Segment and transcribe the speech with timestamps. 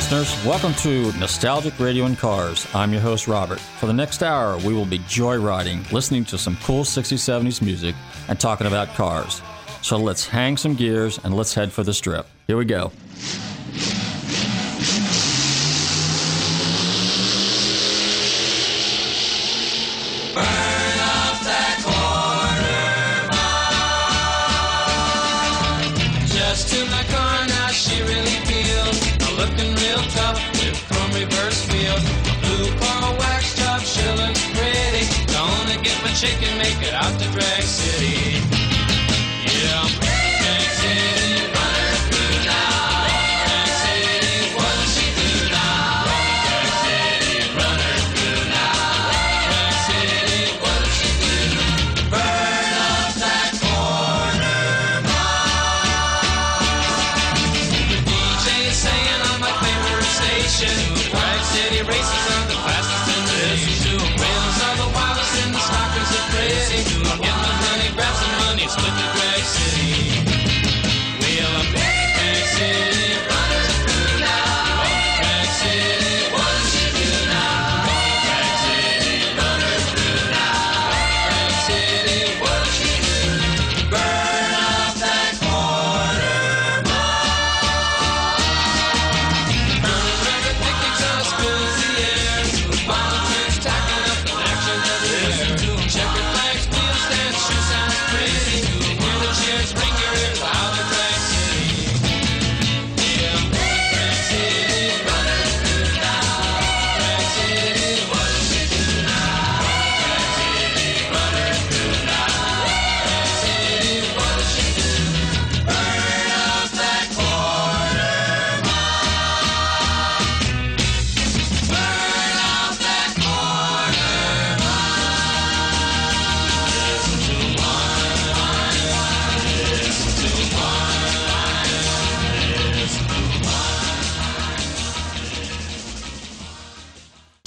[0.00, 2.66] Listeners, welcome to Nostalgic Radio and Cars.
[2.74, 3.60] I'm your host, Robert.
[3.60, 7.94] For the next hour, we will be joyriding, listening to some cool 60s, 70s music,
[8.26, 9.42] and talking about cars.
[9.82, 12.26] So let's hang some gears and let's head for the strip.
[12.46, 12.92] Here we go.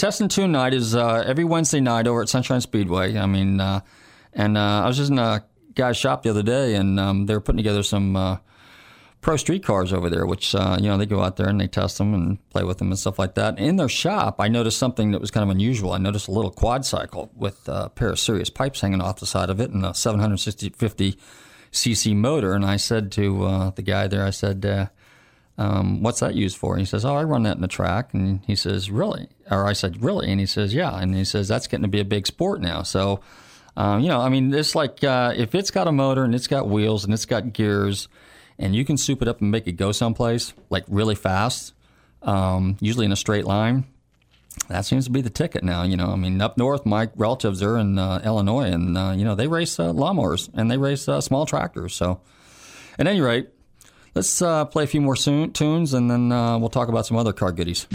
[0.04, 3.18] Test and Tune Night is uh, every Wednesday night over at Sunshine Speedway.
[3.18, 3.80] I mean, uh,
[4.34, 7.34] and uh, I was just in a guy's shop the other day, and um, they
[7.34, 8.40] were putting together some uh,
[9.22, 11.70] pro street cars over there, which uh, you know they go out there and they
[11.70, 13.58] test them and play with them and stuff like that.
[13.58, 15.94] In their shop, I noticed something that was kind of unusual.
[15.94, 19.26] I noticed a little quad cycle with a pair of serious pipes hanging off the
[19.26, 21.18] side of it and a 750
[21.72, 22.52] cc motor.
[22.52, 24.90] And I said to the guy there, I said.
[25.58, 26.74] Um, what's that used for?
[26.74, 28.14] And he says, oh, I run that in the track.
[28.14, 29.28] And he says, really?
[29.52, 30.32] Or I said, really?
[30.32, 30.98] And he says, yeah.
[30.98, 32.82] And he says, that's getting to be a big sport now.
[32.82, 33.20] So,
[33.78, 36.48] um, you know, I mean, it's like uh, if it's got a motor and it's
[36.48, 38.08] got wheels and it's got gears
[38.58, 41.74] and you can soup it up and make it go someplace like really fast,
[42.24, 43.86] um, usually in a straight line,
[44.70, 45.84] that seems to be the ticket now.
[45.84, 49.26] You know, I mean, up north, my relatives are in uh, Illinois and, uh, you
[49.26, 51.96] know, they race uh, lawnmowers and they race uh, small tractors.
[51.96, 52.22] So,
[53.00, 53.50] at any rate,
[54.16, 57.18] Let's uh, play a few more soon, tunes and then uh, we'll talk about some
[57.18, 57.88] other car goodies.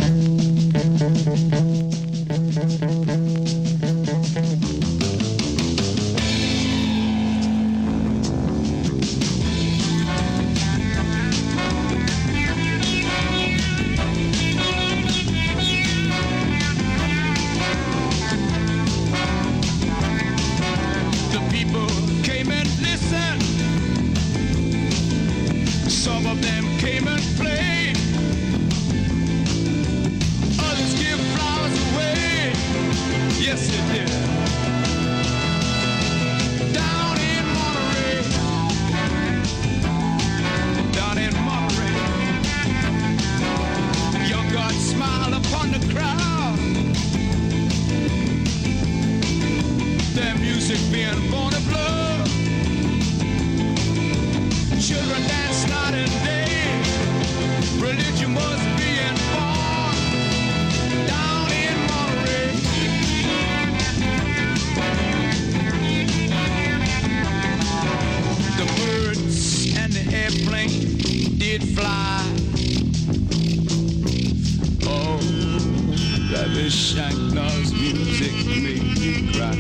[76.59, 79.55] Ravi Shankar's music made me cry.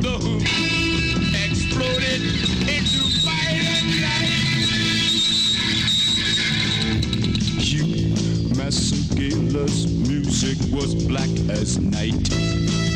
[0.00, 0.34] The Who
[1.44, 2.22] exploded
[2.66, 5.20] into fire and light.
[7.60, 8.14] Hugh
[8.56, 12.89] Masekela's music was black as night.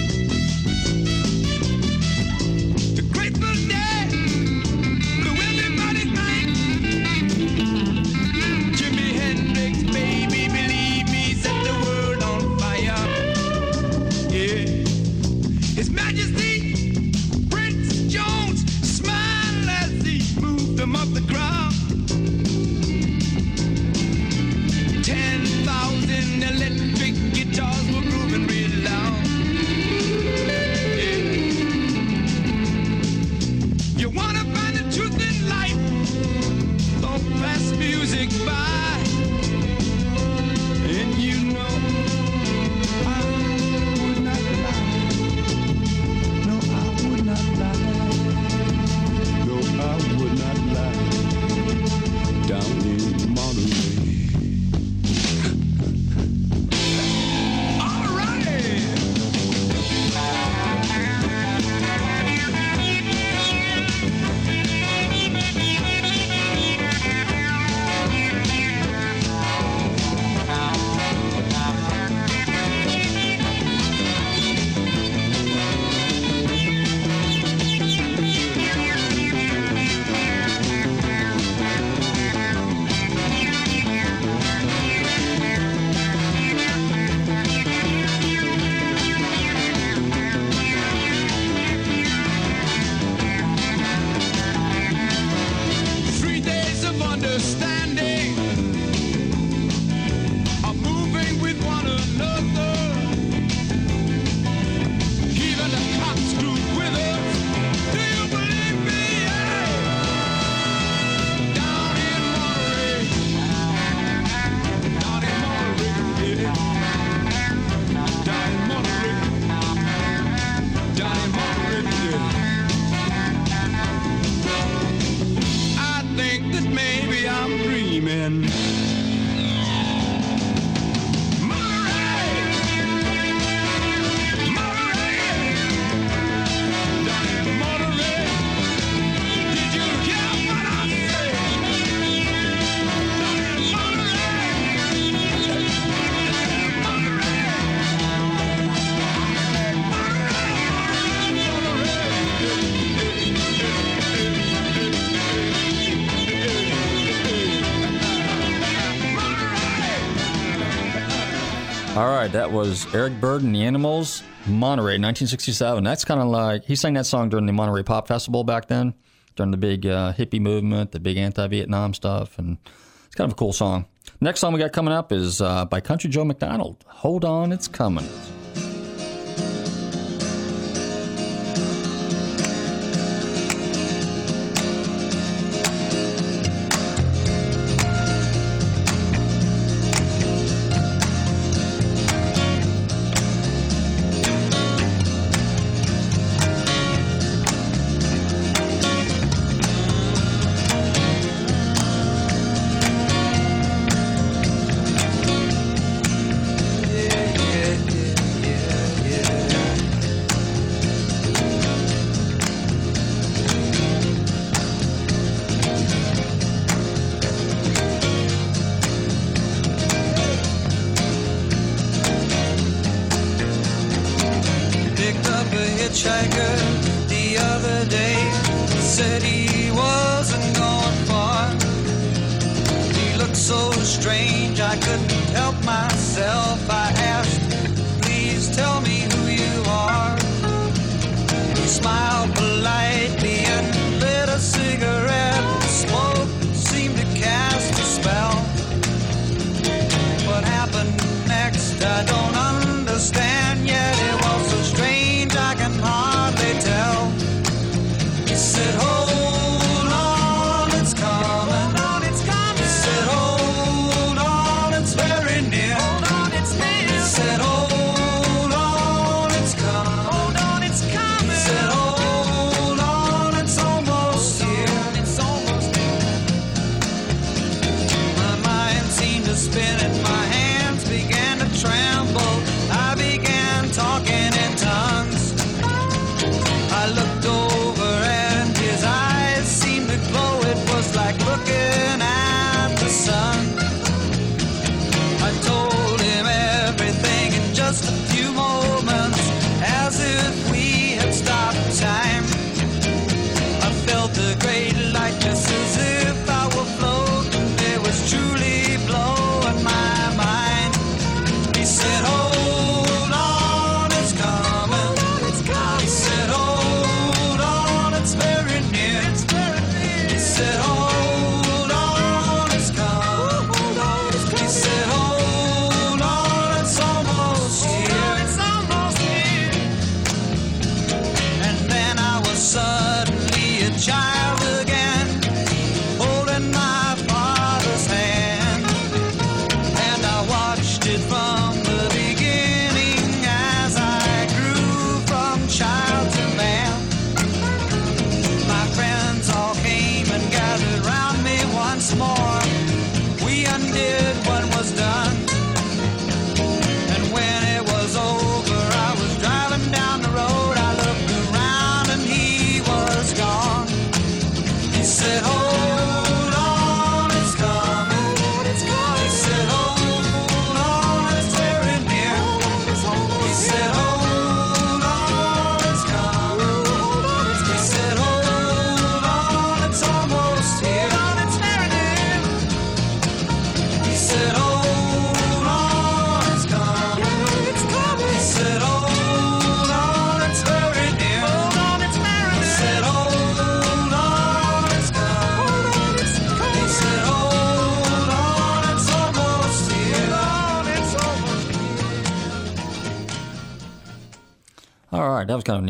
[162.25, 165.85] right, that was Eric Burdon and the Animals, Monterey, 1967.
[165.85, 168.95] That's kind of like he sang that song during the Monterey Pop Festival back then,
[169.37, 172.57] during the big uh, hippie movement, the big anti-Vietnam stuff, and
[173.05, 173.85] it's kind of a cool song.
[174.23, 176.83] Next song we got coming up is uh, by Country Joe McDonald.
[176.87, 178.09] Hold on, it's coming.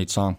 [0.04, 0.36] Neat song.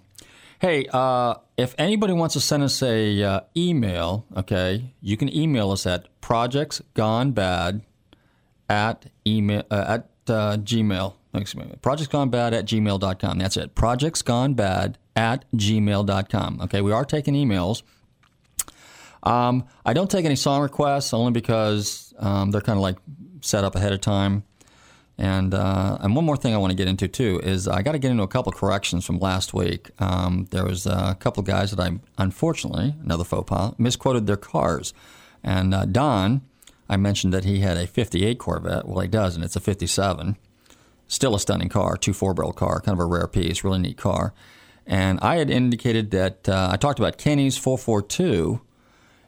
[0.60, 5.72] Hey, uh, if anybody wants to send us a uh, email, okay, you can email
[5.72, 7.82] us at projectsgonebad
[8.70, 11.14] at email uh, at uh, gmail.
[11.34, 13.38] Excuse me, projectsgonebad at gmail.com.
[13.40, 13.76] That's it.
[13.76, 16.62] Projectsgonebad at gmail.com.
[16.62, 17.82] Okay, we are taking emails.
[19.24, 22.98] Um, I don't take any song requests only because um, they're kind of like
[23.42, 24.44] set up ahead of time.
[25.18, 27.94] And uh, and one more thing I want to get into too is I got
[27.94, 29.90] to get into a couple corrections from last week.
[30.00, 34.94] Um, there was a couple guys that I unfortunately another faux pas misquoted their cars,
[35.42, 36.42] and uh, Don,
[36.90, 38.88] I mentioned that he had a '58 Corvette.
[38.88, 40.36] Well, he does, and it's a '57.
[41.08, 43.96] Still a stunning car, two four barrel car, kind of a rare piece, really neat
[43.96, 44.34] car.
[44.86, 48.62] And I had indicated that uh, I talked about Kenny's 442.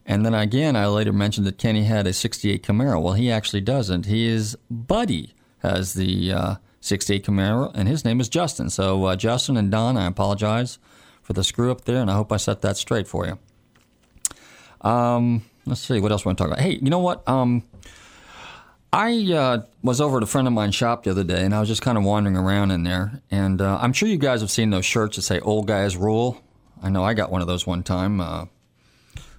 [0.05, 3.01] And then again, I later mentioned that Kenny had a 68 Camaro.
[3.01, 4.05] Well, he actually doesn't.
[4.05, 8.69] He is buddy has the uh, 68 Camaro, and his name is Justin.
[8.69, 10.79] So, uh, Justin and Don, I apologize
[11.21, 13.39] for the screw up there, and I hope I set that straight for you.
[14.87, 16.63] Um, let's see, what else we want to talk about?
[16.63, 17.27] Hey, you know what?
[17.27, 17.63] Um,
[18.93, 21.59] I uh, was over at a friend of mine's shop the other day, and I
[21.59, 23.21] was just kind of wandering around in there.
[23.29, 26.41] And uh, I'm sure you guys have seen those shirts that say "Old Guys Rule."
[26.81, 28.21] I know I got one of those one time.
[28.21, 28.45] Uh,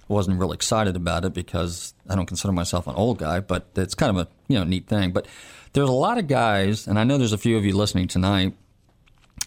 [0.09, 3.95] wasn't really excited about it because I don't consider myself an old guy, but it's
[3.95, 5.11] kind of a you know neat thing.
[5.11, 5.27] But
[5.73, 8.55] there's a lot of guys, and I know there's a few of you listening tonight.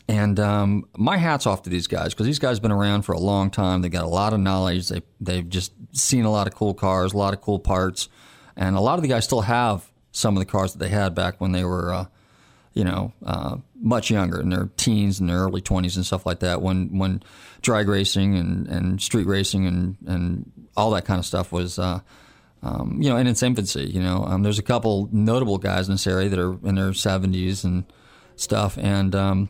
[0.09, 3.13] And um, my hats off to these guys because these guys have been around for
[3.13, 3.83] a long time.
[3.83, 4.89] They got a lot of knowledge.
[4.89, 8.09] They they've just seen a lot of cool cars, a lot of cool parts,
[8.57, 11.15] and a lot of the guys still have some of the cars that they had
[11.15, 12.05] back when they were, uh,
[12.75, 16.41] you know, uh, much younger in their teens and their early twenties and stuff like
[16.41, 16.63] that.
[16.63, 17.23] When when
[17.61, 21.79] drag racing and, and street racing and and all that kind of stuff was.
[21.79, 22.01] Uh,
[22.65, 23.87] um, you know, in its infancy.
[23.87, 26.91] You know, um, there's a couple notable guys in this area that are in their
[26.91, 27.85] 70s and
[28.37, 29.49] stuff, and um,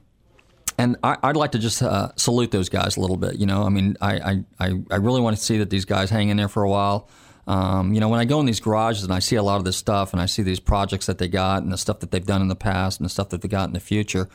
[0.78, 3.36] and I, would like to just uh, salute those guys a little bit.
[3.36, 6.28] You know, I mean, I, I, I really want to see that these guys hang
[6.28, 7.08] in there for a while.
[7.46, 9.64] Um, you know, when I go in these garages and I see a lot of
[9.64, 12.24] this stuff, and I see these projects that they got, and the stuff that they've
[12.24, 14.28] done in the past, and the stuff that they got in the future,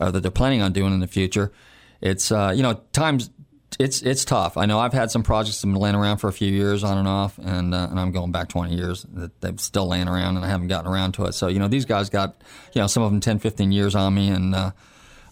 [0.00, 1.52] or that they're planning on doing in the future,
[2.00, 3.30] it's uh, you know, times
[3.78, 4.56] it's it's tough.
[4.56, 6.82] I know I've had some projects that have been laying around for a few years
[6.82, 10.08] on and off, and uh, and I'm going back 20 years that they've still laying
[10.08, 11.32] around, and I haven't gotten around to it.
[11.32, 12.42] So you know, these guys got
[12.74, 14.70] you know some of them 10, 15 years on me, and uh,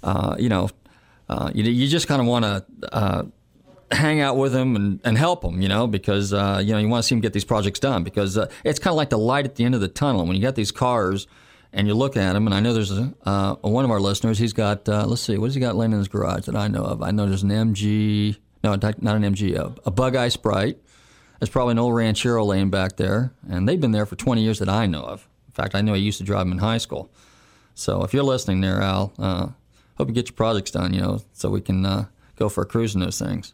[0.02, 0.68] uh, you know,
[1.28, 3.32] uh, you you just kind of want to.
[3.90, 6.78] Uh, hang out with them and, and help them, you know, because uh, you know
[6.78, 8.04] you want to see them get these projects done.
[8.04, 10.42] Because it's kind of like the light at the end of the tunnel when you
[10.42, 11.26] got these cars
[11.72, 14.38] and you look at them, and I know there's a, uh, one of our listeners.
[14.38, 16.68] He's got uh, let's see, what has he got laying in his garage that I
[16.68, 17.02] know of?
[17.02, 20.78] I know there's an MG, no, not an MG, a, a Bug Eye Sprite.
[21.38, 24.58] There's probably an old Ranchero laying back there, and they've been there for 20 years
[24.60, 25.28] that I know of.
[25.48, 27.10] In fact, I know I used to drive them in high school.
[27.74, 29.48] So if you're listening there, Al, uh,
[29.96, 32.66] hope you get your projects done, you know, so we can uh, go for a
[32.66, 33.52] cruise in those things.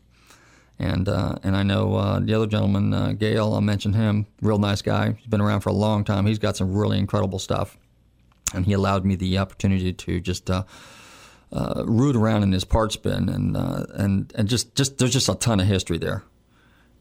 [0.78, 4.26] And uh, and I know uh, the other gentleman, uh, Gail, I'll mention him.
[4.40, 5.12] Real nice guy.
[5.12, 6.26] He's been around for a long time.
[6.26, 7.76] He's got some really incredible stuff
[8.54, 10.64] and he allowed me the opportunity to just uh,
[11.52, 15.28] uh, root around in his parts bin, and uh, and and just just there's just
[15.28, 16.24] a ton of history there.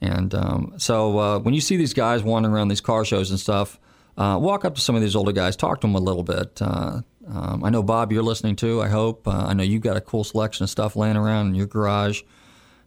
[0.01, 3.79] And um, so when you see these guys wandering around these car shows and stuff,
[4.17, 6.59] walk up to some of these older guys, talk to them a little bit.
[6.59, 8.81] Um, I know Bob, you're listening too.
[8.81, 9.27] I hope.
[9.27, 12.23] I know you've got a cool selection of stuff laying around in your garage,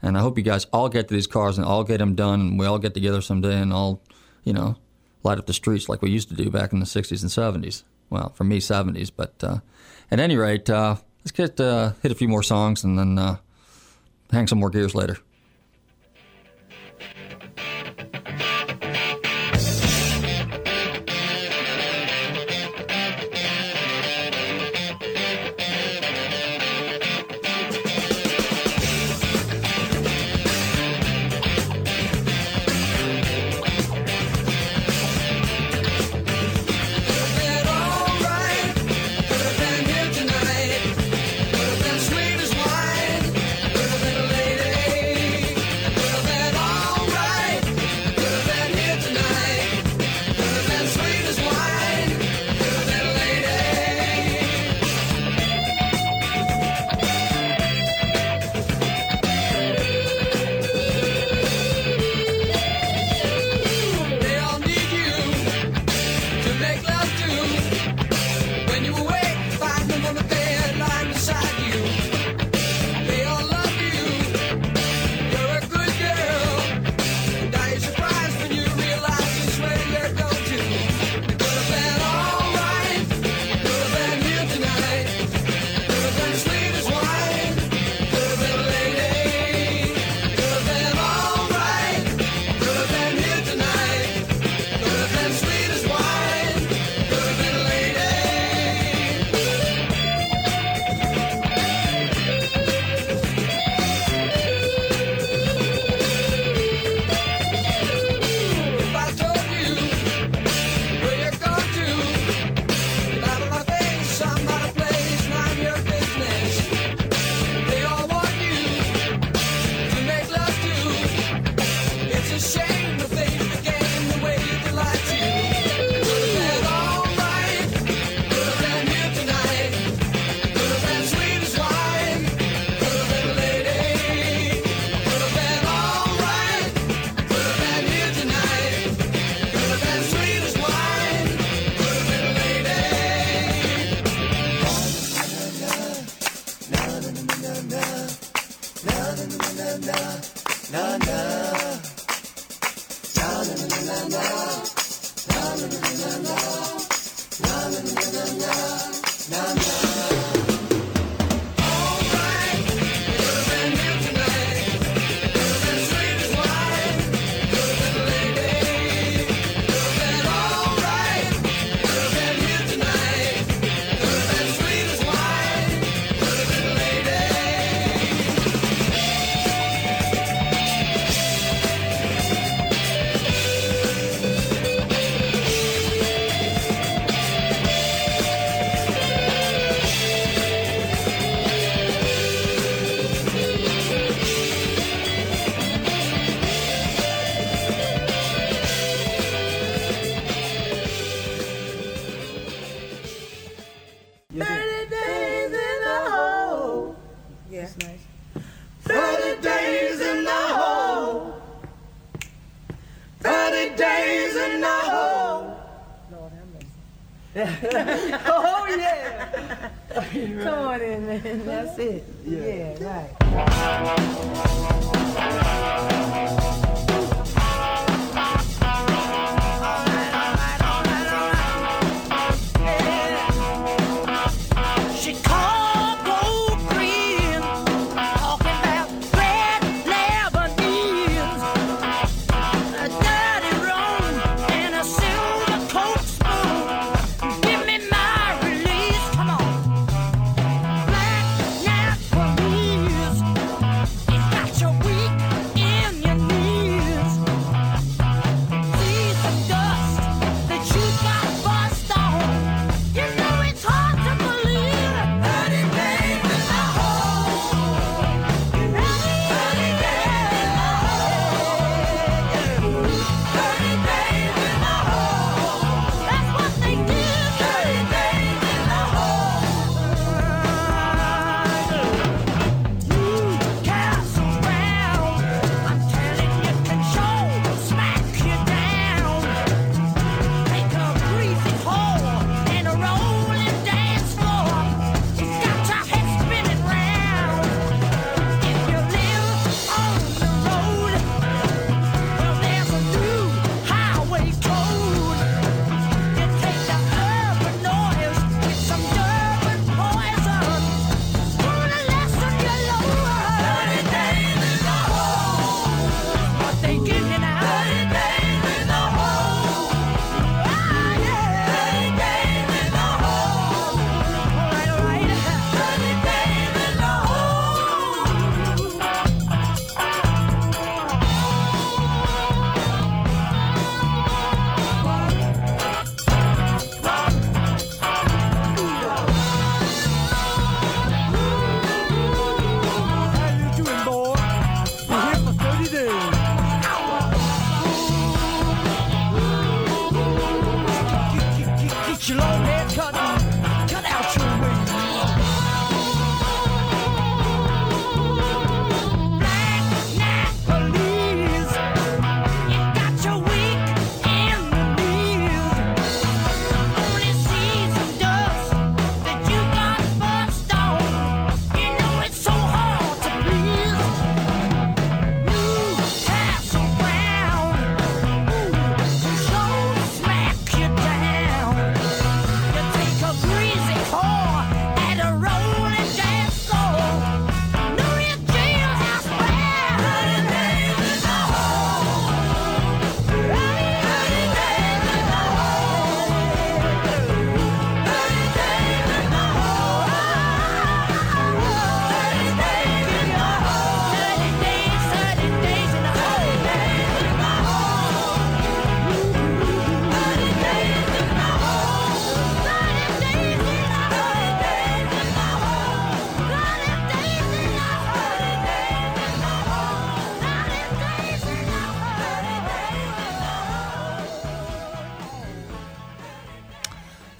[0.05, 2.41] and I hope you guys all get to these cars and all get them done,
[2.41, 4.03] and we all get together someday and all,
[4.45, 4.77] you know,
[5.23, 7.83] light up the streets like we used to do back in the '60s and '70s
[8.11, 9.11] well, for me, 70s.
[9.15, 9.59] But uh,
[10.11, 13.37] at any rate, uh, let's get uh, hit a few more songs and then uh,
[14.31, 15.19] hang some more gears later.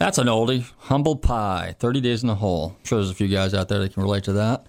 [0.05, 2.77] That's an oldie, Humble Pie, 30 Days in the Hole.
[2.79, 4.67] I'm sure there's a few guys out there that can relate to that.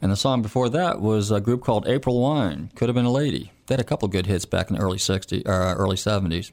[0.00, 3.12] And the song before that was a group called April Wine, Could Have Been a
[3.12, 3.52] Lady.
[3.66, 6.52] They had a couple good hits back in the early sixty, or early 70s.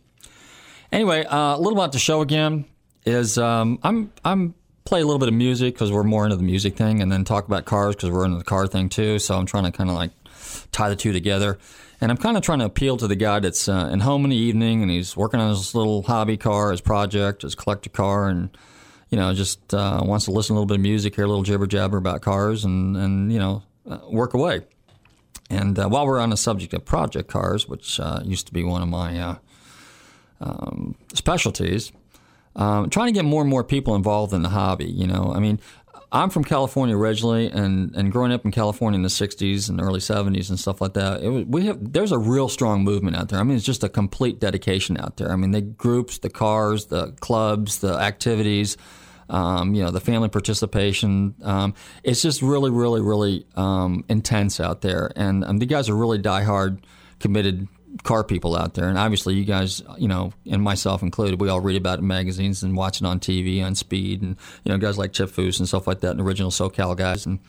[0.91, 2.65] Anyway, uh, a little about the show again
[3.05, 6.43] is um, I'm, I'm play a little bit of music because we're more into the
[6.43, 9.17] music thing and then talk about cars because we're into the car thing too.
[9.17, 10.11] So I'm trying to kind of like
[10.73, 11.57] tie the two together.
[12.01, 14.31] And I'm kind of trying to appeal to the guy that's uh, in home in
[14.31, 18.27] the evening and he's working on his little hobby car, his project, his collector car,
[18.27, 18.55] and
[19.09, 21.27] you know just uh, wants to listen to a little bit of music, hear a
[21.27, 24.61] little jibber jabber about cars, and and you know uh, work away.
[25.49, 28.63] And uh, while we're on the subject of project cars, which uh, used to be
[28.63, 29.37] one of my
[30.41, 31.91] um, specialties,
[32.55, 34.85] um, trying to get more and more people involved in the hobby.
[34.85, 35.59] You know, I mean,
[36.15, 39.99] I'm from California originally, and, and growing up in California in the '60s and early
[39.99, 43.27] '70s and stuff like that, it was, we have there's a real strong movement out
[43.27, 43.37] there.
[43.37, 45.29] I mean, it's just a complete dedication out there.
[45.29, 48.77] I mean, the groups, the cars, the clubs, the activities.
[49.27, 51.33] Um, you know, the family participation.
[51.41, 51.73] Um,
[52.03, 55.11] it's just really, really, really um, intense out there.
[55.15, 56.83] And um, the guys are really diehard,
[57.19, 57.67] committed
[58.03, 58.87] car people out there.
[58.87, 62.07] And obviously, you guys, you know, and myself included, we all read about it in
[62.07, 65.59] magazines and watch it on TV, on Speed, and, you know, guys like Chip Foose
[65.59, 67.39] and stuff like that, and original SoCal guys, and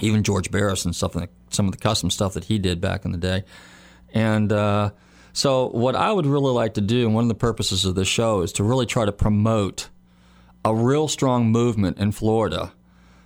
[0.00, 3.04] even George Barris and stuff, like some of the custom stuff that he did back
[3.04, 3.44] in the day.
[4.12, 4.90] And, uh,
[5.32, 8.08] so, what I would really like to do, and one of the purposes of this
[8.08, 9.88] show, is to really try to promote
[10.64, 12.72] a real strong movement in Florida.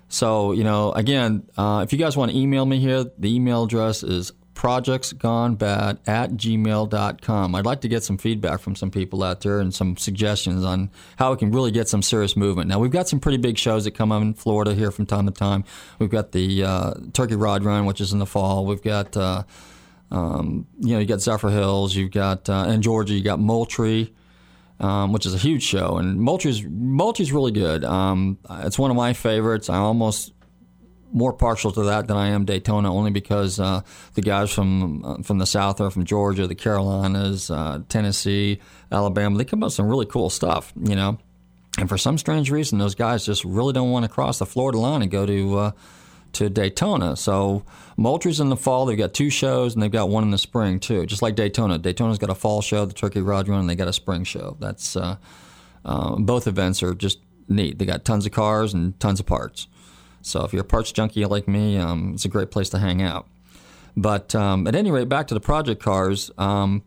[0.08, 3.64] So, you know, again, uh, if you guys want to email me here, the email
[3.64, 7.54] address is projectsgonebad at gmail.com.
[7.56, 10.88] I'd like to get some feedback from some people out there and some suggestions on
[11.16, 12.68] how we can really get some serious movement.
[12.68, 15.26] Now, we've got some pretty big shows that come up in Florida here from time
[15.26, 15.64] to time.
[15.98, 18.64] We've got the uh, Turkey Rod Run, which is in the fall.
[18.64, 19.42] We've got, uh,
[20.12, 21.96] um, you know, you got Zephyrhills.
[21.96, 24.14] You've got, uh, in Georgia, you got Moultrie
[24.78, 25.96] um, which is a huge show.
[25.98, 27.84] And Moultrie's Moultrie's really good.
[27.84, 29.70] Um, it's one of my favorites.
[29.70, 30.32] I'm almost
[31.12, 33.82] more partial to that than I am Daytona, only because uh,
[34.14, 39.36] the guys from uh, from the South are from Georgia, the Carolinas, uh, Tennessee, Alabama.
[39.38, 41.18] They come up with some really cool stuff, you know.
[41.78, 44.78] And for some strange reason, those guys just really don't want to cross the Florida
[44.78, 45.70] line and go to uh,
[46.34, 47.16] to Daytona.
[47.16, 47.64] So
[47.96, 48.86] Moultrie's in the fall.
[48.86, 51.06] They've got two shows, and they've got one in the spring too.
[51.06, 51.78] Just like Daytona.
[51.78, 54.56] Daytona's got a fall show, the Turkey Rod Run, and they got a spring show.
[54.60, 55.16] That's uh,
[55.84, 57.78] uh, both events are just neat.
[57.78, 59.66] They got tons of cars and tons of parts.
[60.22, 63.02] So if you're a parts junkie like me, um, it's a great place to hang
[63.02, 63.26] out.
[63.96, 66.30] But um, at any rate, back to the project cars.
[66.38, 66.82] Um,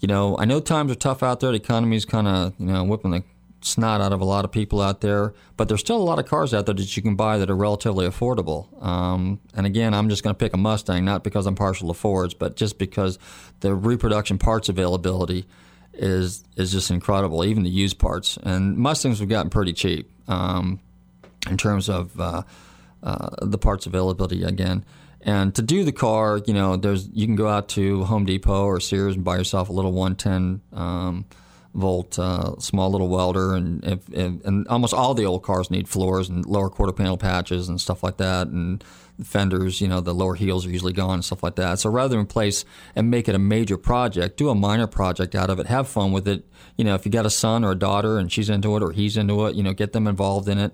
[0.00, 1.50] you know, I know times are tough out there.
[1.50, 3.22] The economy's kind of you know whipping the
[3.62, 6.26] snot out of a lot of people out there, but there's still a lot of
[6.26, 8.66] cars out there that you can buy that are relatively affordable.
[8.84, 11.94] Um, and again, I'm just going to pick a Mustang, not because I'm partial to
[11.94, 13.18] Fords, but just because
[13.60, 15.46] the reproduction parts availability
[15.94, 18.36] is is just incredible, even the used parts.
[18.42, 20.80] And Mustangs have gotten pretty cheap um,
[21.48, 22.42] in terms of uh,
[23.02, 24.84] uh, the parts availability again.
[25.20, 28.64] And to do the car, you know, there's you can go out to Home Depot
[28.64, 31.24] or Sears and buy yourself a little 110 um,
[31.72, 35.88] volt uh, small little welder, and if, if, and almost all the old cars need
[35.88, 38.84] floors and lower quarter panel patches and stuff like that, and
[39.22, 39.80] fenders.
[39.80, 41.78] You know, the lower heels are usually gone and stuff like that.
[41.78, 45.50] So rather than place and make it a major project, do a minor project out
[45.50, 45.66] of it.
[45.66, 46.44] Have fun with it.
[46.76, 48.92] You know, if you got a son or a daughter and she's into it or
[48.92, 50.72] he's into it, you know, get them involved in it.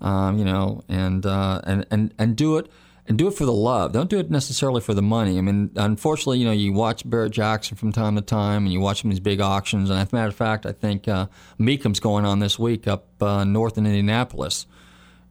[0.00, 2.70] Um, you know, and uh, and and and do it
[3.10, 3.92] and do it for the love.
[3.92, 5.36] Don't do it necessarily for the money.
[5.36, 8.78] I mean, unfortunately, you know, you watch Barrett Jackson from time to time, and you
[8.78, 9.90] watch these big auctions.
[9.90, 11.26] And as a matter of fact, I think uh,
[11.58, 14.66] Mecum's going on this week up uh, north in Indianapolis,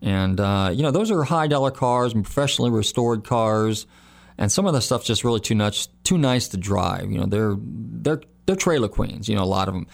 [0.02, 3.88] and uh, you know, those are high dollar cars and professionally restored cars,
[4.38, 7.10] and some of the stuff's just really too nice, too nice to drive.
[7.10, 9.30] You know, they're they're they're trailer queens.
[9.30, 9.88] You know, a lot of them.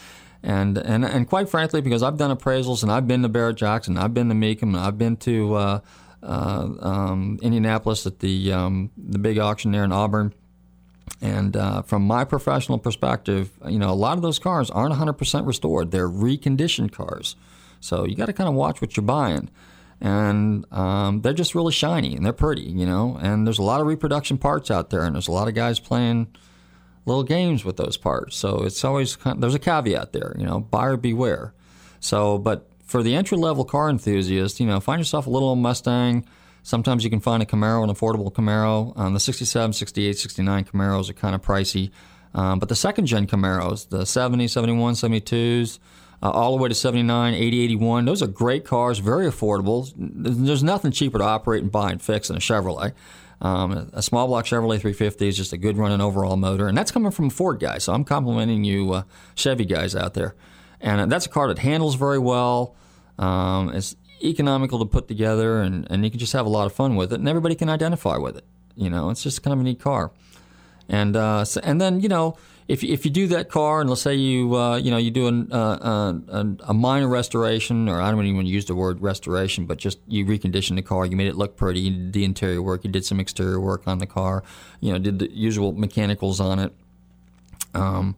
[0.45, 3.97] And, and and quite frankly, because I've done appraisals and I've been to Barrett Jackson,
[3.97, 5.79] I've been to Mecum, and I've been to uh,
[6.21, 10.35] uh, um, Indianapolis at the um, the big auction there in Auburn.
[11.19, 15.47] And uh, from my professional perspective, you know, a lot of those cars aren't 100%
[15.47, 15.89] restored.
[15.89, 17.35] They're reconditioned cars.
[17.79, 19.49] So you got to kind of watch what you're buying.
[20.01, 23.17] And um, they're just really shiny and they're pretty, you know.
[23.19, 25.79] And there's a lot of reproduction parts out there, and there's a lot of guys
[25.79, 26.27] playing
[27.05, 28.35] little games with those parts.
[28.35, 31.53] So it's always there's a caveat there, you know, buyer beware.
[31.99, 36.25] So, but for the entry level car enthusiast, you know, find yourself a little Mustang.
[36.63, 38.97] Sometimes you can find a Camaro, an affordable Camaro.
[38.97, 41.91] Um, the 67, 68, 69 Camaros are kind of pricey.
[42.33, 45.79] Um, but the second gen Camaros, the 70, 71, 72s,
[46.21, 49.91] uh, all the way to 79, 80, 81, those are great cars, very affordable.
[49.95, 52.93] There's nothing cheaper to operate and buy and fix than a Chevrolet.
[53.41, 56.91] Um, a small block Chevrolet 350 is just a good running overall motor, and that's
[56.91, 57.77] coming from a Ford guy.
[57.77, 59.03] So I'm complimenting you, uh,
[59.35, 60.35] Chevy guys out there.
[60.81, 62.75] And that's a car that handles very well.
[63.17, 66.73] Um, it's economical to put together, and, and you can just have a lot of
[66.73, 68.45] fun with it, and everybody can identify with it.
[68.75, 70.11] You know, it's just kind of a neat car.
[70.87, 74.01] And uh, so, and then you know, if if you do that car, and let's
[74.01, 78.01] say you uh, you know you do an, uh, uh, a, a minor restoration, or
[78.01, 81.27] I don't even use the word restoration, but just you reconditioned the car, you made
[81.27, 84.07] it look pretty, you did the interior work, you did some exterior work on the
[84.07, 84.43] car,
[84.79, 86.73] you know, did the usual mechanicals on it.
[87.75, 88.15] Um,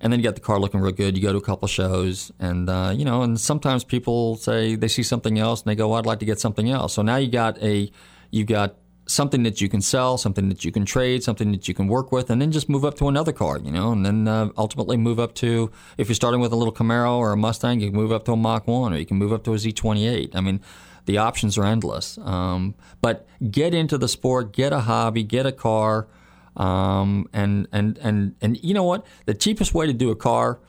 [0.00, 1.16] and then you got the car looking real good.
[1.16, 4.88] You go to a couple shows, and uh, you know, and sometimes people say they
[4.88, 7.16] see something else, and they go, well, "I'd like to get something else." So now
[7.16, 7.90] you got a,
[8.30, 8.74] you got
[9.06, 12.10] something that you can sell, something that you can trade, something that you can work
[12.10, 14.96] with, and then just move up to another car, you know, and then uh, ultimately
[14.96, 17.96] move up to if you're starting with a little Camaro or a Mustang, you can
[17.96, 20.34] move up to a Mach One, or you can move up to a Z28.
[20.34, 20.60] I mean,
[21.06, 22.18] the options are endless.
[22.18, 26.08] Um, but get into the sport, get a hobby, get a car.
[26.56, 29.04] Um, and, and, and, and you know what?
[29.26, 30.60] The cheapest way to do a car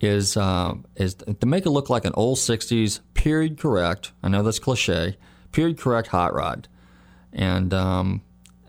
[0.00, 4.12] is, uh, is to make it look like an old 60s period correct.
[4.22, 5.16] I know that's cliche,
[5.52, 6.66] period correct hot rod.
[7.38, 8.20] And, um,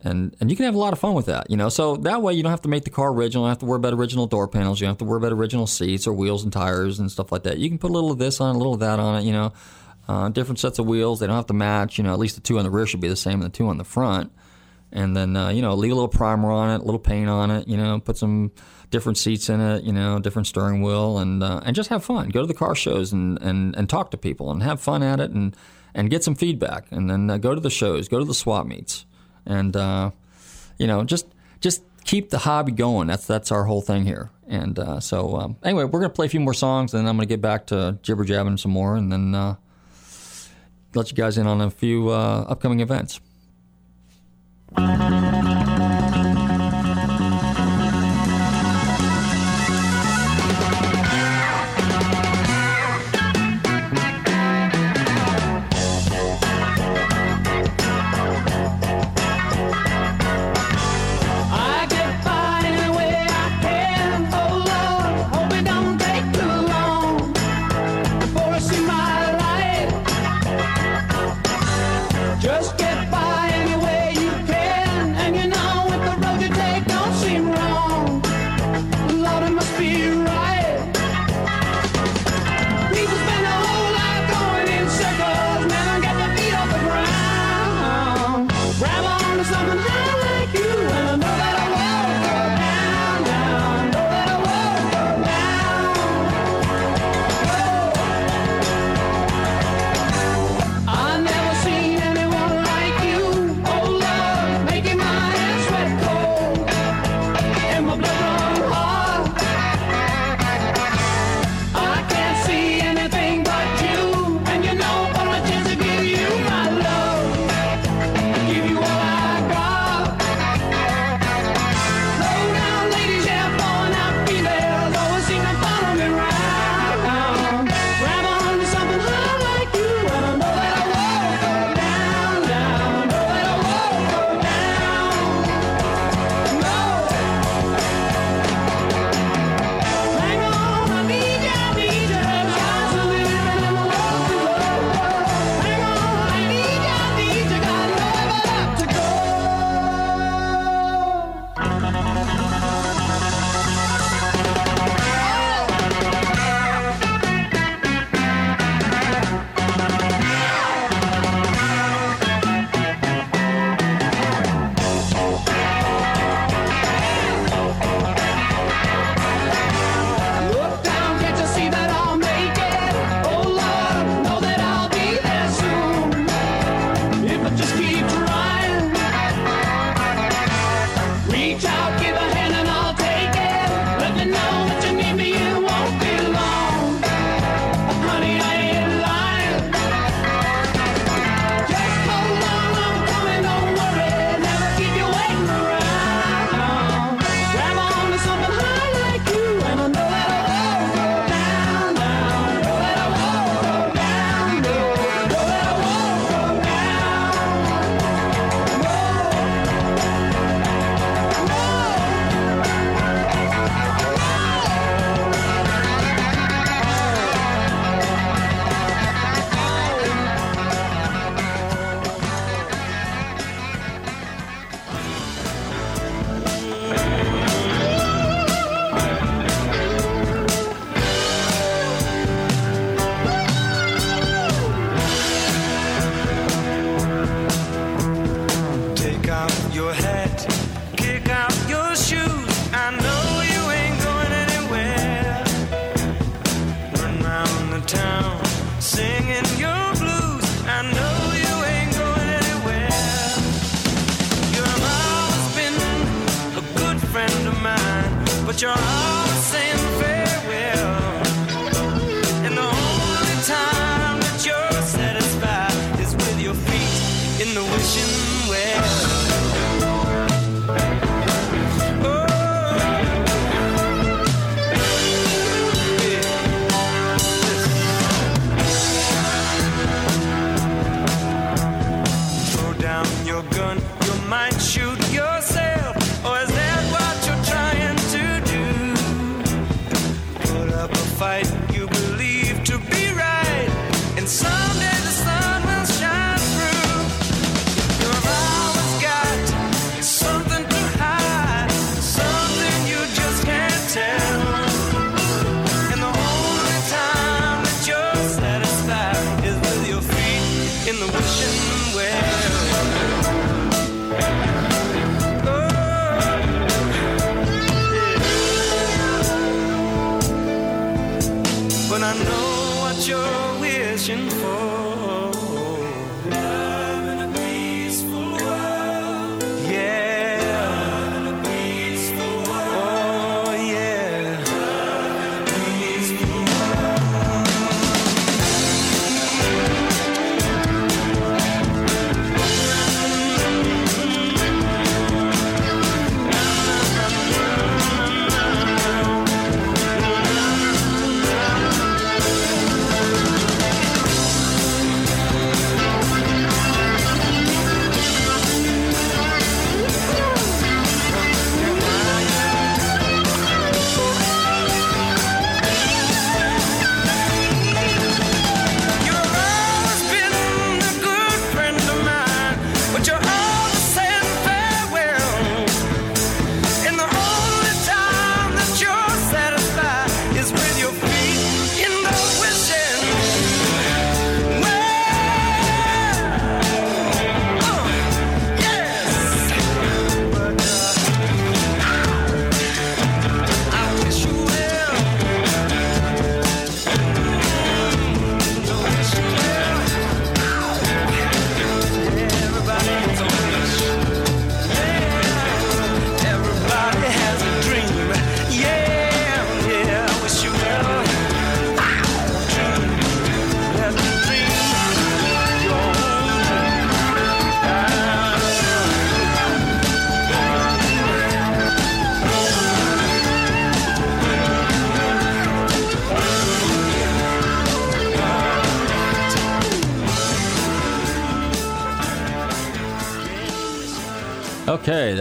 [0.03, 1.67] and, and you can have a lot of fun with that, you know.
[1.67, 3.43] So that way you don't have to make the car original.
[3.43, 4.79] You don't have to worry about original door panels.
[4.79, 7.43] You don't have to worry about original seats or wheels and tires and stuff like
[7.43, 7.57] that.
[7.57, 9.33] You can put a little of this on, a little of that on it, you
[9.33, 9.51] know.
[10.07, 11.19] Uh, different sets of wheels.
[11.19, 11.97] They don't have to match.
[11.97, 13.49] You know, at least the two on the rear should be the same and the
[13.49, 14.31] two on the front
[14.91, 17.51] and then uh, you know leave a little primer on it, a little paint on
[17.51, 18.51] it, you know, put some
[18.89, 22.29] different seats in it, you know, different steering wheel, and uh, and just have fun.
[22.29, 25.19] Go to the car shows and, and, and talk to people and have fun at
[25.19, 25.55] it and
[25.93, 28.65] and get some feedback, and then uh, go to the shows, go to the swap
[28.65, 29.05] meets,
[29.45, 30.11] and uh,
[30.77, 31.27] you know just
[31.59, 33.07] just keep the hobby going.
[33.07, 34.31] That's that's our whole thing here.
[34.47, 37.17] And uh, so um, anyway, we're gonna play a few more songs, and then I'm
[37.17, 39.55] gonna get back to jibber jabbing some more, and then uh,
[40.95, 43.19] let you guys in on a few uh, upcoming events.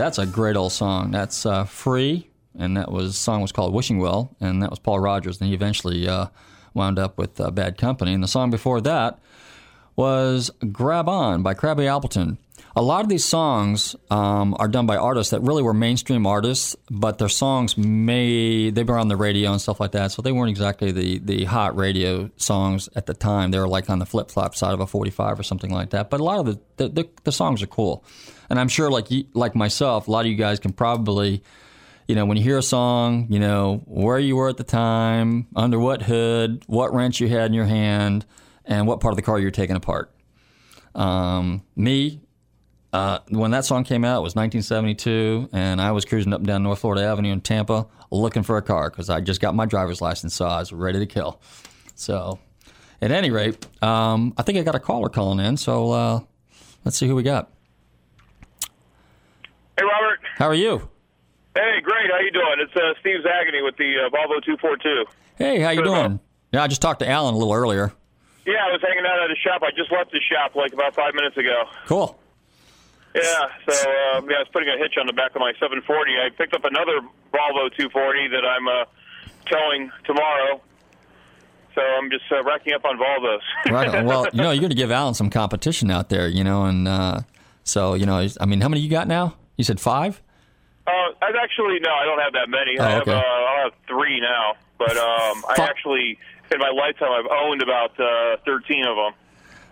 [0.09, 1.11] That's a great old song.
[1.11, 5.01] That's uh, free, and that was song was called "Wishing Well," and that was Paul
[5.01, 5.39] Rodgers.
[5.39, 6.29] And he eventually uh,
[6.73, 8.15] wound up with uh, Bad Company.
[8.15, 9.19] And the song before that
[9.97, 12.39] was "Grab On" by Crabby Appleton.
[12.75, 16.75] A lot of these songs um, are done by artists that really were mainstream artists,
[16.91, 20.33] but their songs may they were on the radio and stuff like that, so they
[20.33, 23.51] weren't exactly the the hot radio songs at the time.
[23.51, 26.09] They were like on the flip flop side of a 45 or something like that.
[26.09, 28.05] But a lot of the the, the, the songs are cool,
[28.51, 31.43] and I'm sure like you, like myself, a lot of you guys can probably
[32.09, 35.47] you know, when you hear a song, you know, where you were at the time,
[35.55, 38.25] under what hood, what wrench you had in your hand,
[38.65, 40.11] and what part of the car you're taking apart.
[40.95, 42.23] Um, me,
[42.95, 46.47] uh, when that song came out, it was 1972, and I was cruising up and
[46.47, 49.67] down North Florida Avenue in Tampa looking for a car because I just got my
[49.67, 51.43] driver's license, so I was ready to kill.
[51.95, 52.39] So,
[53.03, 56.21] at any rate, um, I think I got a caller calling in, so uh,
[56.87, 57.51] let's see who we got.
[59.79, 60.19] Hey, Robert.
[60.37, 60.89] How are you?
[61.55, 62.11] Hey, great.
[62.11, 62.59] How you doing?
[62.59, 65.05] It's uh, Steve Zagany with the uh, Volvo 242.
[65.37, 66.21] Hey, how you Good, doing?
[66.53, 67.93] Yeah, I just talked to Alan a little earlier.
[68.45, 69.63] Yeah, I was hanging out at a shop.
[69.63, 71.63] I just left the shop like about five minutes ago.
[71.87, 72.19] Cool.
[73.15, 73.23] Yeah,
[73.69, 76.13] so uh, yeah, I was putting a hitch on the back of my 740.
[76.19, 76.99] I picked up another
[77.33, 78.85] Volvo 240 that I'm uh,
[79.47, 80.61] towing tomorrow.
[81.77, 83.41] So I'm just uh, racking up on Volvos.
[83.73, 83.95] Right.
[83.95, 84.07] on.
[84.07, 86.89] Well, you know, you're going to give Alan some competition out there, you know, and
[86.89, 87.21] uh,
[87.63, 89.37] so you know, I mean, how many you got now?
[89.59, 90.23] You said five.
[90.87, 90.91] Uh,
[91.21, 92.79] I've actually no, I don't have that many.
[92.79, 93.13] Oh, I have okay.
[93.13, 96.19] uh, I have three now, but um, I actually
[96.51, 99.13] in my lifetime I've owned about uh, 13 of them.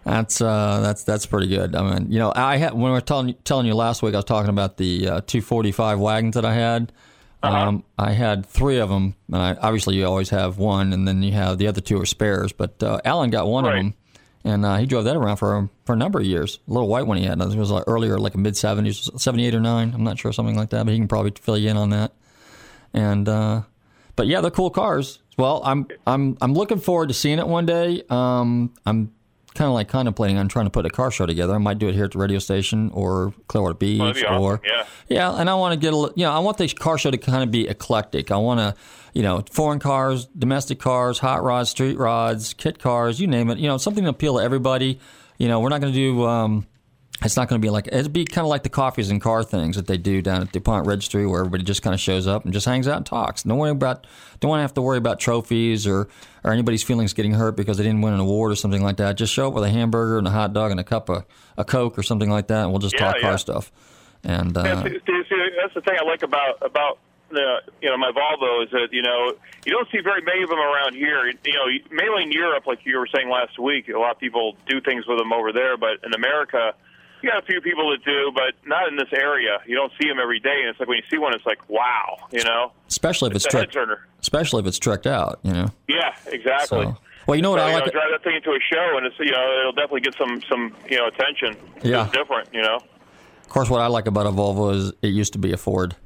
[0.05, 1.75] That's uh, that's that's pretty good.
[1.75, 4.19] I mean, you know, I had when we were telling telling you last week, I
[4.19, 6.93] was talking about the uh, 245 wagons that I had.
[7.43, 11.23] Um, I had three of them, and I, obviously you always have one, and then
[11.23, 12.53] you have the other two are spares.
[12.53, 13.79] But uh, Alan got one Right.
[13.79, 13.95] of them,
[14.47, 16.61] and uh, he drove that around for for a number of years.
[16.69, 17.41] A little white one he had.
[17.41, 19.93] I think it was like earlier, like a mid seventies, seventy eight or nine.
[19.93, 20.87] I'm not sure, something like that.
[20.87, 22.13] But he can probably fill you in on that.
[22.95, 23.63] And uh,
[24.15, 25.19] but yeah, they're cool cars.
[25.37, 28.05] Well, I'm I'm I'm looking forward to seeing it one day.
[28.09, 29.13] Um, I'm
[29.57, 31.55] kind of like contemplating on trying to put a car show together.
[31.55, 34.43] I might do it here at the radio station or Clearwater Beach that'd be awesome,
[34.43, 34.87] or yeah.
[35.09, 37.19] yeah, and I want to get a you know I want the car show to
[37.19, 38.31] kind of be eclectic.
[38.31, 38.75] I want to
[39.13, 43.59] you know foreign cars, domestic cars, hot rods, street rods, kit cars, you name it.
[43.59, 45.01] You know something to appeal to everybody.
[45.39, 46.25] You know we're not going to do.
[46.25, 46.67] Um,
[47.23, 49.43] it's not going to be like it'd be kind of like the coffees and car
[49.43, 52.45] things that they do down at DuPont Registry, where everybody just kind of shows up
[52.45, 53.43] and just hangs out and talks.
[53.43, 54.07] Don't worry about,
[54.41, 56.09] don't want to have to worry about trophies or
[56.45, 59.17] or anybody's feelings getting hurt because they didn't win an award or something like that.
[59.17, 61.25] Just show up with a hamburger and a hot dog and a cup of
[61.57, 63.29] a coke or something like that, and we'll just Yeah, talk yeah.
[63.29, 63.73] car stuff.
[64.23, 66.99] And uh, Yeah, see, see, see, that's the thing I like about about
[67.31, 69.33] the you know my Volvo is that you know
[69.65, 71.27] you don't see very many of them around here.
[71.27, 74.57] You know, mainly in Europe, like you were saying last week, a lot of people
[74.69, 76.75] do things with them over there, but in America.
[77.27, 79.59] You got a few people that do, but not in this area.
[79.67, 81.69] You don't see them every day, and it's like when you see one, it's like,
[81.69, 84.07] wow, you know, especially if it's it's a tricked, turner.
[84.21, 85.67] especially if it's tricked out, you know.
[85.89, 86.85] Yeah, exactly.
[86.85, 86.97] So,
[87.27, 87.87] well, you know what So, I like.
[87.87, 90.41] know, drive that thing into a show, and it's you know it'll definitely get some
[90.49, 91.57] some you know attention.
[91.83, 92.05] Yeah.
[92.05, 92.77] it's different, you know.
[92.77, 95.97] Of course, what I like about a Volvo is it used to be a Ford.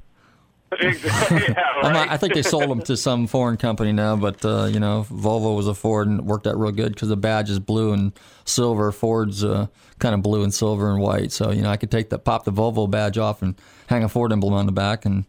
[0.81, 1.39] Exactly.
[1.49, 1.93] yeah, right.
[1.93, 5.05] Not, I think they sold them to some foreign company now, but uh, you know,
[5.11, 7.93] Volvo was a Ford and it worked out real good because the badge is blue
[7.93, 8.13] and
[8.45, 8.93] silver.
[8.93, 9.67] Ford's uh,
[9.99, 12.45] kind of blue and silver and white, so you know I could take the pop
[12.45, 13.57] the Volvo badge off and
[13.89, 15.25] hang a Ford emblem on the back, and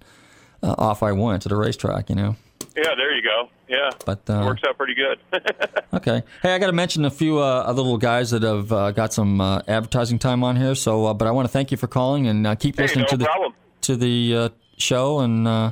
[0.62, 2.10] uh, off I went to the racetrack.
[2.10, 2.36] You know,
[2.76, 3.50] yeah, there you go.
[3.68, 5.18] Yeah, But, uh, works out pretty good.
[5.94, 6.24] okay.
[6.42, 9.14] Hey, I got to mention a few uh, other little guys that have uh, got
[9.14, 10.76] some uh, advertising time on here.
[10.76, 13.04] So, uh, but I want to thank you for calling and uh, keep Hey, listening
[13.04, 13.54] no to the problem.
[13.82, 14.50] to the uh,
[14.82, 15.70] show and uh,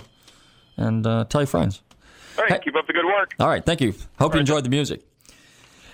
[0.77, 1.81] and uh, tell your friends.
[2.37, 2.59] All right, Hey.
[2.63, 3.33] keep up the good work.
[3.39, 3.93] All right, thank you.
[4.17, 5.01] Hope you enjoyed the music.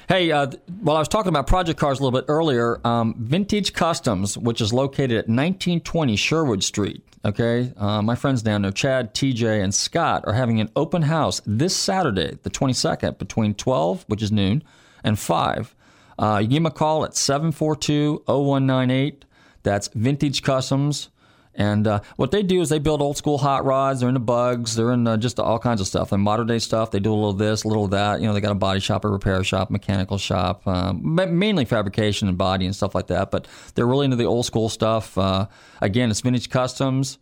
[0.08, 0.46] Hey, uh,
[0.82, 4.62] while I was talking about project cars a little bit earlier, um, Vintage Customs, which
[4.62, 7.04] is located at 1920 Sherwood Street.
[7.26, 11.42] Okay, uh, my friends down there, Chad, TJ, and Scott, are having an open house
[11.48, 14.64] this Saturday, the 22nd, between 12, which is noon,
[15.04, 15.76] and 5.
[16.20, 19.26] Uh, you give them a call at 742 0198.
[19.64, 21.10] That's Vintage Customs.
[21.56, 24.02] And uh, what they do is they build old school hot rods.
[24.02, 24.76] They're into bugs.
[24.76, 26.12] They're in uh, just all kinds of stuff.
[26.12, 26.92] And modern day stuff.
[26.92, 28.20] They do a little this, a little that.
[28.20, 32.28] You know, they got a body shop, a repair shop, mechanical shop, um, mainly fabrication
[32.28, 33.32] and body and stuff like that.
[33.32, 35.18] But they're really into the old school stuff.
[35.18, 35.48] Uh,
[35.82, 37.20] again, it's Vintage Customs,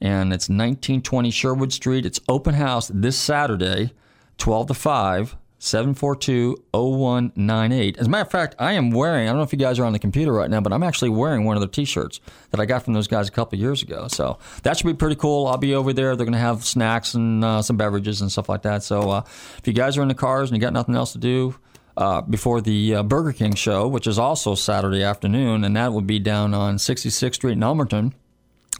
[0.00, 2.04] and it's 1920 Sherwood Street.
[2.04, 3.92] It's open house this Saturday,
[4.38, 5.36] 12 to 5.
[5.60, 7.96] 742-0198.
[7.96, 9.84] As a matter of fact, I am wearing, I don't know if you guys are
[9.84, 12.66] on the computer right now, but I'm actually wearing one of their t-shirts that I
[12.66, 14.08] got from those guys a couple years ago.
[14.08, 15.46] So that should be pretty cool.
[15.46, 16.14] I'll be over there.
[16.14, 18.82] They're going to have snacks and uh, some beverages and stuff like that.
[18.82, 19.22] So uh,
[19.58, 21.54] if you guys are in the cars and you got nothing else to do,
[21.96, 26.02] uh, before the uh, Burger King show, which is also Saturday afternoon, and that will
[26.02, 28.12] be down on 66th Street in Elmerton,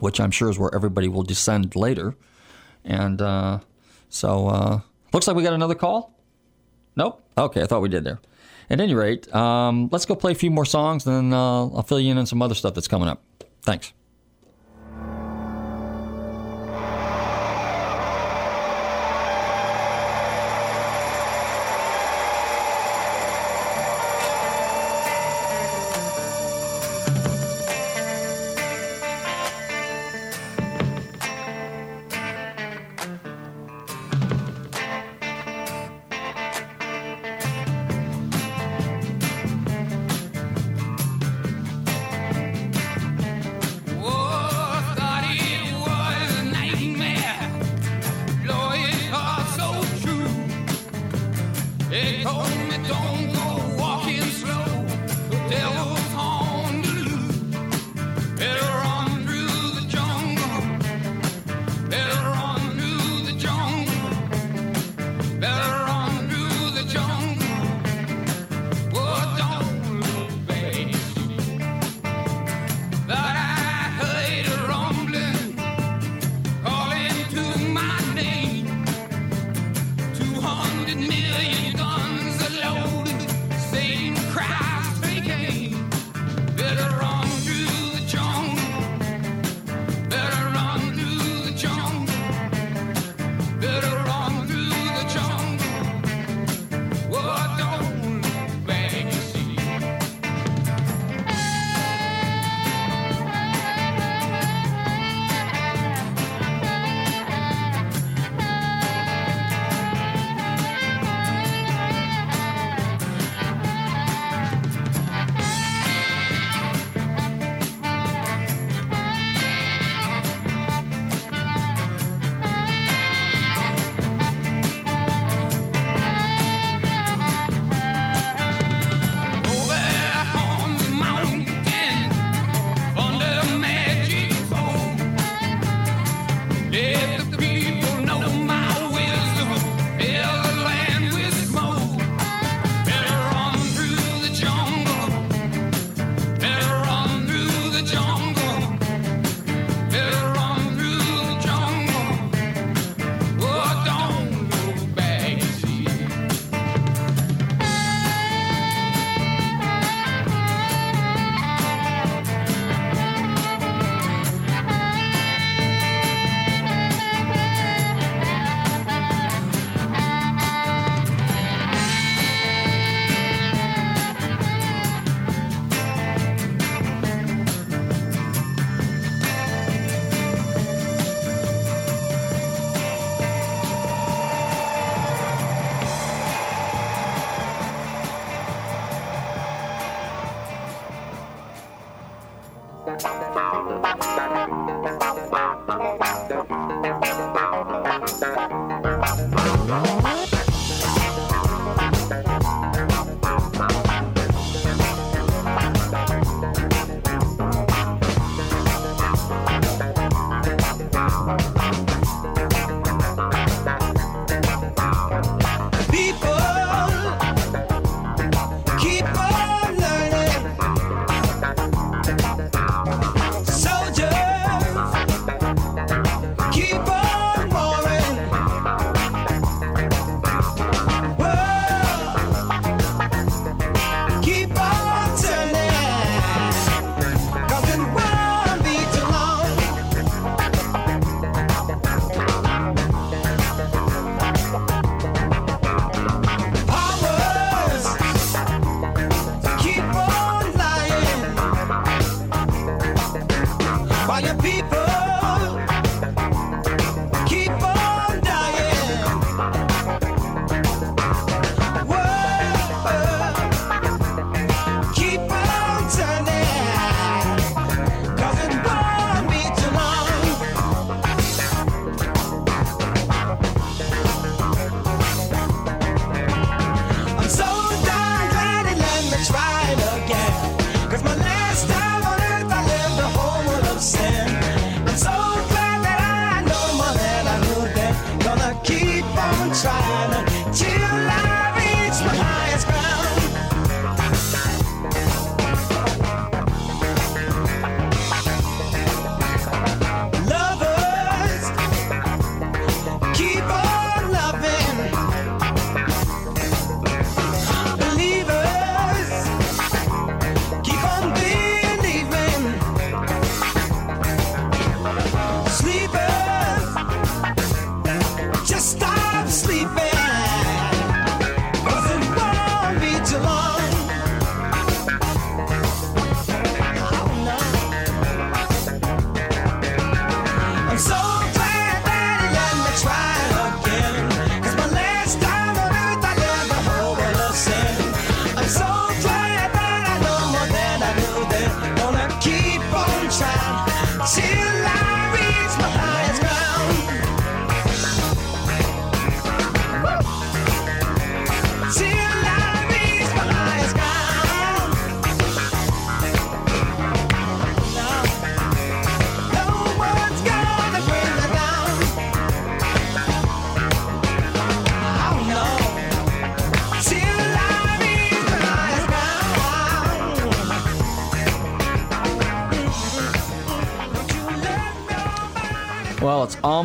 [0.01, 2.15] which I'm sure is where everybody will descend later.
[2.85, 3.61] And uh,
[4.11, 4.81] so, uh,
[5.15, 6.16] looks like we got another call.
[6.97, 7.23] Nope.
[7.37, 8.21] Okay, I thought we did there.
[8.69, 11.85] At any rate, um, let's go play a few more songs, and then uh, I'll
[11.85, 13.23] fill you in on some other stuff that's coming up.
[13.63, 13.93] Thanks.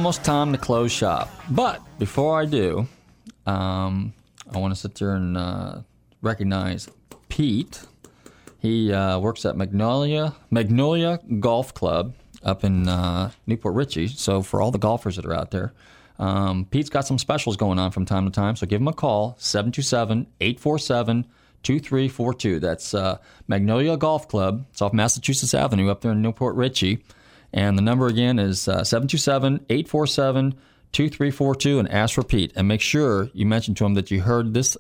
[0.02, 1.30] Almost time to close shop.
[1.52, 2.88] But before I do,
[3.46, 4.14] um,
[4.52, 5.82] I want to sit there and uh,
[6.24, 6.90] recognize
[7.30, 7.80] Pete.
[8.58, 14.08] He uh, works at Magnolia Magnolia Golf Club up in uh, New Port Richey.
[14.08, 15.72] So for all the golfers that are out there,
[16.18, 18.56] um, Pete's got some specials going on from time to time.
[18.56, 21.28] So give him a call 727 847
[21.62, 22.60] 2342.
[22.60, 24.66] That's uh, Magnolia Golf Club.
[24.72, 27.04] It's off Massachusetts Avenue up there in New Port Richey.
[27.54, 30.52] And the number again is uh, 727 847
[30.92, 32.54] 2342 and ask Pete.
[32.56, 34.78] And make sure you mention to him that you heard this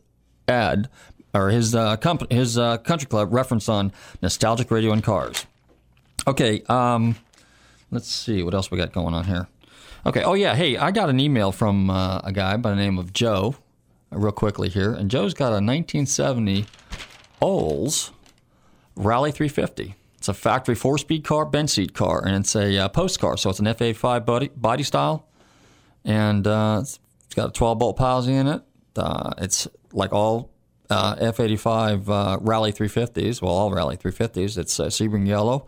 [0.47, 0.89] ad
[1.34, 3.91] or his uh, company, his uh, country club reference on
[4.22, 5.45] nostalgic radio and cars.
[6.28, 7.15] Okay, um,
[7.89, 9.47] let's see what else we got going on here.
[10.05, 12.97] Okay, oh yeah, hey, I got an email from uh, a guy by the name
[12.97, 13.55] of Joe,
[14.11, 16.65] real quickly here, and Joe's got a 1970
[17.41, 18.11] Olds
[18.95, 19.95] Rally 350.
[20.22, 23.49] It's a factory four-speed car, bench seat car, and it's a uh, post car, so
[23.49, 25.28] it's an F85 body, body style,
[26.05, 26.99] and uh, it's
[27.36, 28.61] got a 12-bolt Posi in it.
[28.95, 30.51] Uh, it's like all
[30.91, 34.59] uh, F85 uh, Rally 350s, well, all Rally 350s.
[34.59, 35.65] It's uh, Sebring yellow,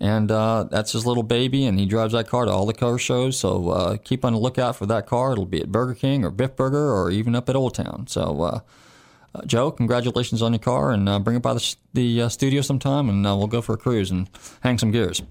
[0.00, 3.38] and that's his little baby, and he drives that car to all the car shows.
[3.38, 5.30] So keep on the lookout for that car.
[5.30, 8.08] It'll be at Burger King or Biff Burger or even up at Old Town.
[8.08, 8.62] So,
[9.34, 12.60] uh, Joe, congratulations on your car, and uh, bring it by the, the uh, studio
[12.60, 14.28] sometime, and uh, we'll go for a cruise and
[14.60, 15.22] hang some gears.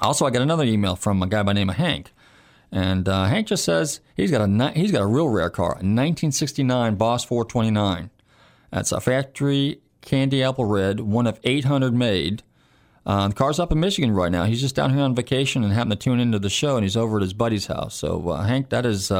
[0.00, 2.12] Also, I got another email from a guy by the name of Hank.
[2.70, 5.84] And uh, Hank just says he's got a he's got a real rare car, a
[5.84, 8.10] 1969 Boss 429.
[8.70, 12.42] That's a factory candy apple red, one of 800 made.
[13.04, 14.44] Uh, the car's up in Michigan right now.
[14.44, 16.96] He's just down here on vacation and happened to tune into the show, and he's
[16.96, 17.94] over at his buddy's house.
[17.94, 19.12] So Hank, that is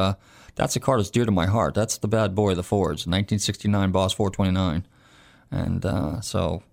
[0.55, 1.73] that's a car that's dear to my heart.
[1.73, 4.85] That's the bad boy of the Fords, 1969 Boss 429.
[5.51, 6.63] And uh, so,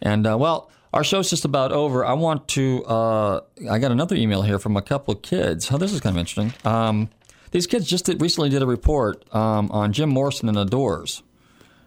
[0.00, 2.04] and uh, well, our show's just about over.
[2.04, 2.84] I want to.
[2.84, 5.68] Uh, I got another email here from a couple of kids.
[5.70, 6.52] Oh, this is kind of interesting.
[6.64, 7.10] Um,
[7.50, 11.22] these kids just did, recently did a report um, on Jim Morrison and the Doors,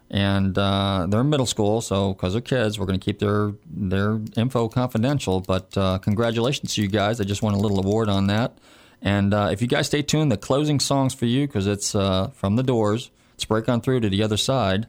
[0.09, 3.53] and uh, they're in middle school, so because they're kids, we're going to keep their
[3.65, 5.39] their info confidential.
[5.39, 7.21] But uh, congratulations to you guys!
[7.21, 8.57] I just won a little award on that.
[9.01, 12.27] And uh, if you guys stay tuned, the closing songs for you because it's uh,
[12.33, 13.11] from the Doors.
[13.33, 14.87] Let's break on through to the other side,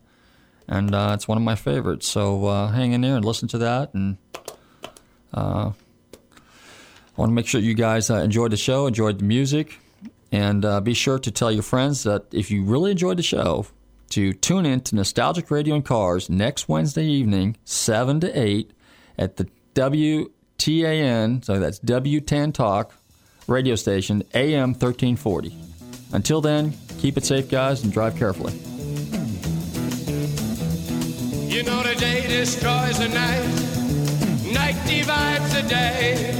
[0.67, 2.09] and uh, it's one of my favorites.
[2.09, 3.93] So uh, hang in there and listen to that.
[3.93, 4.17] And
[5.35, 5.73] uh, I
[7.17, 9.79] want to make sure you guys uh, enjoyed the show, enjoyed the music,
[10.33, 13.67] and be sure to tell your friends that if you really enjoyed the show,
[14.11, 18.73] to tune in to Nostalgic Radio and Cars next Wednesday evening, seven to eight,
[19.19, 21.45] at the WTAN.
[21.45, 22.95] So that's W10 Talk
[23.49, 25.55] radio station, AM 1340.
[26.13, 28.53] Until then, keep it safe, guys, and drive carefully.
[31.49, 33.43] You know the day destroys the night,
[34.53, 36.33] night divides the day.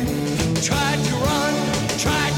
[0.63, 1.55] Try to run,
[1.99, 2.38] try to